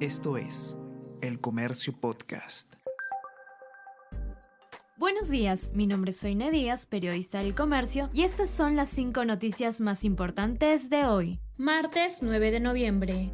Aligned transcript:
Esto 0.00 0.36
es 0.36 0.76
El 1.22 1.40
Comercio 1.40 1.98
Podcast. 1.98 2.74
Buenos 4.98 5.30
días, 5.30 5.72
mi 5.72 5.86
nombre 5.86 6.10
es 6.10 6.18
Soine 6.18 6.50
Díaz, 6.50 6.84
periodista 6.84 7.38
del 7.38 7.54
comercio, 7.54 8.10
y 8.12 8.24
estas 8.24 8.50
son 8.50 8.76
las 8.76 8.90
cinco 8.90 9.24
noticias 9.24 9.80
más 9.80 10.04
importantes 10.04 10.90
de 10.90 11.06
hoy. 11.06 11.40
Martes 11.56 12.18
9 12.20 12.50
de 12.50 12.60
noviembre. 12.60 13.32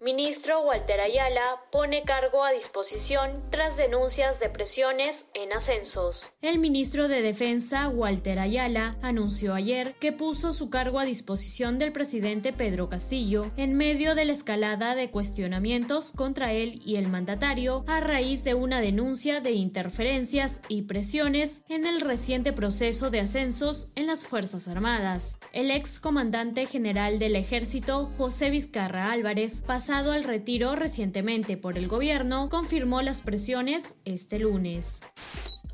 Ministro 0.00 0.62
Walter 0.62 1.00
Ayala 1.00 1.60
pone 1.72 2.02
cargo 2.02 2.44
a 2.44 2.52
disposición 2.52 3.42
tras 3.50 3.76
denuncias 3.76 4.38
de 4.38 4.48
presiones 4.48 5.26
en 5.34 5.52
ascensos. 5.52 6.30
El 6.40 6.60
ministro 6.60 7.08
de 7.08 7.20
Defensa, 7.20 7.88
Walter 7.88 8.38
Ayala, 8.38 8.96
anunció 9.02 9.54
ayer 9.54 9.96
que 9.98 10.12
puso 10.12 10.52
su 10.52 10.70
cargo 10.70 11.00
a 11.00 11.04
disposición 11.04 11.80
del 11.80 11.90
presidente 11.90 12.52
Pedro 12.52 12.88
Castillo 12.88 13.50
en 13.56 13.76
medio 13.76 14.14
de 14.14 14.24
la 14.24 14.34
escalada 14.34 14.94
de 14.94 15.10
cuestionamientos 15.10 16.12
contra 16.12 16.52
él 16.52 16.80
y 16.84 16.94
el 16.94 17.08
mandatario 17.08 17.84
a 17.88 17.98
raíz 17.98 18.44
de 18.44 18.54
una 18.54 18.80
denuncia 18.80 19.40
de 19.40 19.50
interferencias 19.50 20.62
y 20.68 20.82
presiones 20.82 21.64
en 21.68 21.84
el 21.84 22.00
reciente 22.02 22.52
proceso 22.52 23.10
de 23.10 23.18
ascensos 23.18 23.90
en 23.96 24.06
las 24.06 24.24
Fuerzas 24.24 24.68
Armadas. 24.68 25.40
El 25.52 25.72
ex 25.72 25.98
comandante 25.98 26.66
general 26.66 27.18
del 27.18 27.34
ejército, 27.34 28.06
José 28.16 28.50
Vizcarra 28.50 29.10
Álvarez, 29.10 29.64
pasado 29.88 30.12
al 30.12 30.24
retiro 30.24 30.76
recientemente 30.76 31.56
por 31.56 31.78
el 31.78 31.88
gobierno, 31.88 32.50
confirmó 32.50 33.00
las 33.00 33.22
presiones 33.22 33.94
este 34.04 34.38
lunes. 34.38 35.00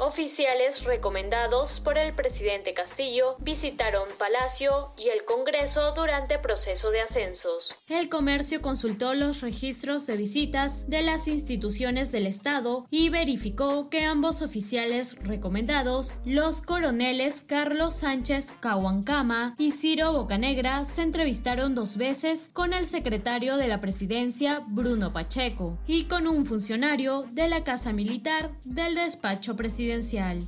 Oficiales 0.07 0.85
recomendados 0.85 1.81
por 1.81 1.97
el 1.97 2.15
presidente 2.15 2.75
Castillo 2.75 3.37
visitaron 3.39 4.07
Palacio 4.19 4.93
y 4.99 5.09
el 5.09 5.25
Congreso 5.25 5.95
durante 5.95 6.39
proceso 6.39 6.91
de 6.91 7.01
ascensos. 7.01 7.75
El 7.89 8.11
comercio 8.11 8.61
consultó 8.61 9.15
los 9.15 9.41
registros 9.41 10.07
de 10.07 10.19
visitas 10.19 10.91
de 10.91 11.01
las 11.01 11.27
instituciones 11.27 12.13
del 12.13 12.27
Estado 12.27 12.81
y 12.91 13.09
verificó 13.09 13.89
que 13.89 14.05
ambos 14.05 14.43
oficiales 14.43 15.17
recomendados, 15.23 16.19
los 16.27 16.61
coroneles 16.61 17.41
Carlos 17.41 17.95
Sánchez 17.95 18.59
Cahuancama 18.61 19.55
y 19.57 19.71
Ciro 19.71 20.13
Bocanegra, 20.13 20.85
se 20.85 21.01
entrevistaron 21.01 21.75
dos 21.75 21.97
veces 21.97 22.51
con 22.53 22.75
el 22.75 22.85
secretario 22.85 23.57
de 23.57 23.69
la 23.69 23.81
presidencia 23.81 24.63
Bruno 24.67 25.15
Pacheco 25.15 25.79
y 25.87 26.05
con 26.05 26.27
un 26.27 26.45
funcionario 26.45 27.25
de 27.33 27.49
la 27.49 27.65
Casa 27.65 27.95
Militar 27.95 28.51
del 28.65 28.97
despacho 28.97 29.57
presidencial 29.57 29.94
presidencial. 29.95 30.41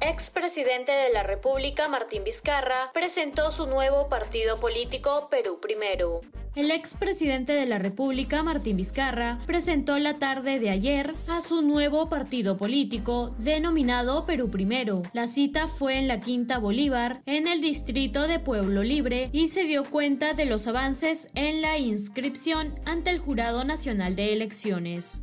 Expresidente 0.00 0.92
de 0.92 1.12
la 1.12 1.22
República 1.22 1.88
Martín 1.88 2.22
Vizcarra 2.24 2.90
presentó 2.94 3.50
su 3.50 3.66
nuevo 3.66 4.08
partido 4.08 4.58
político 4.60 5.28
Perú 5.30 5.58
Primero. 5.60 6.20
El 6.54 6.70
expresidente 6.70 7.52
de 7.52 7.66
la 7.66 7.78
República, 7.78 8.42
Martín 8.42 8.76
Vizcarra, 8.76 9.38
presentó 9.46 9.96
la 9.98 10.18
tarde 10.18 10.58
de 10.58 10.70
ayer 10.70 11.14
a 11.28 11.40
su 11.40 11.62
nuevo 11.62 12.08
partido 12.08 12.56
político, 12.56 13.34
denominado 13.38 14.26
Perú 14.26 14.50
Primero. 14.50 15.02
La 15.12 15.28
cita 15.28 15.68
fue 15.68 15.98
en 15.98 16.08
la 16.08 16.18
Quinta 16.18 16.58
Bolívar, 16.58 17.20
en 17.26 17.46
el 17.46 17.60
distrito 17.60 18.26
de 18.26 18.40
Pueblo 18.40 18.82
Libre, 18.82 19.28
y 19.32 19.48
se 19.48 19.64
dio 19.64 19.84
cuenta 19.84 20.32
de 20.32 20.46
los 20.46 20.66
avances 20.66 21.28
en 21.34 21.60
la 21.60 21.78
inscripción 21.78 22.74
ante 22.86 23.10
el 23.10 23.18
Jurado 23.18 23.62
Nacional 23.64 24.16
de 24.16 24.32
Elecciones 24.32 25.22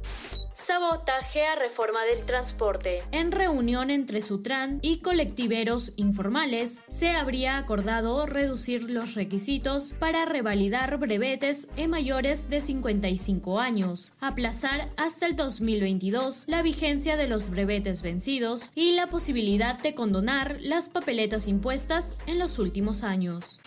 sabotaje 0.56 1.46
a 1.46 1.56
reforma 1.56 2.04
del 2.06 2.26
transporte. 2.26 3.04
En 3.12 3.32
reunión 3.32 3.90
entre 3.90 4.22
Sutran 4.22 4.80
y 4.82 5.00
colectiveros 5.00 5.92
informales, 5.98 6.82
se 6.88 7.12
habría 7.12 7.58
acordado 7.58 8.26
reducir 8.26 8.90
los 8.90 9.14
requisitos 9.14 9.94
para 10.00 10.26
revalidar 10.26 10.98
brevetes 10.98 11.68
en 11.76 11.92
mayores 11.92 12.50
de 12.50 12.62
55 12.62 13.60
años, 13.60 14.14
aplazar 14.22 14.90
hasta 14.98 15.26
el 15.26 15.36
2022 15.36 16.46
la 16.48 16.62
vigencia 16.62 17.18
de 17.18 17.28
los 17.28 17.50
brevetes 17.50 18.02
vencidos 18.02 18.72
y 18.76 18.94
la 18.94 19.08
posibilidad 19.08 19.78
de 19.78 19.94
condonar 19.94 20.58
las 20.62 20.90
papeletas 20.90 21.48
impuestas 21.48 22.18
en 22.26 22.40
los 22.40 22.58
últimos 22.60 23.04
años. 23.04 23.60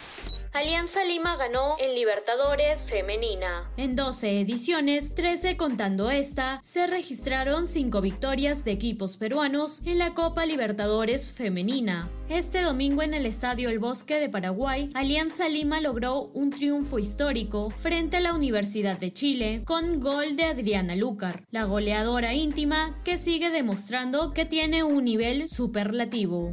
Alianza 0.58 1.04
Lima 1.04 1.36
ganó 1.36 1.76
en 1.78 1.94
Libertadores 1.94 2.90
Femenina. 2.90 3.70
En 3.76 3.94
12 3.94 4.40
ediciones, 4.40 5.14
13 5.14 5.56
contando 5.56 6.10
esta, 6.10 6.58
se 6.64 6.88
registraron 6.88 7.68
5 7.68 8.00
victorias 8.00 8.64
de 8.64 8.72
equipos 8.72 9.18
peruanos 9.18 9.82
en 9.84 9.98
la 9.98 10.14
Copa 10.14 10.46
Libertadores 10.46 11.30
Femenina. 11.30 12.08
Este 12.28 12.60
domingo 12.60 13.02
en 13.02 13.14
el 13.14 13.24
Estadio 13.24 13.70
El 13.70 13.78
Bosque 13.78 14.18
de 14.18 14.28
Paraguay, 14.28 14.90
Alianza 14.94 15.48
Lima 15.48 15.80
logró 15.80 16.22
un 16.34 16.50
triunfo 16.50 16.98
histórico 16.98 17.70
frente 17.70 18.16
a 18.16 18.20
la 18.20 18.34
Universidad 18.34 18.98
de 18.98 19.12
Chile 19.12 19.62
con 19.64 20.00
gol 20.00 20.34
de 20.34 20.42
Adriana 20.42 20.96
Lucar, 20.96 21.44
la 21.52 21.66
goleadora 21.66 22.34
íntima 22.34 22.90
que 23.04 23.16
sigue 23.16 23.50
demostrando 23.50 24.32
que 24.32 24.44
tiene 24.44 24.82
un 24.82 25.04
nivel 25.04 25.48
superlativo. 25.48 26.52